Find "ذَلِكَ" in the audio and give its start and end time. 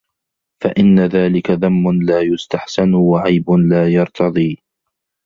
0.99-1.51